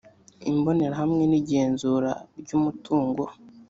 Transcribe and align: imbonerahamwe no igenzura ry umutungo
imbonerahamwe 0.51 1.23
no 1.29 1.35
igenzura 1.41 2.11
ry 2.39 2.51
umutungo 2.57 3.23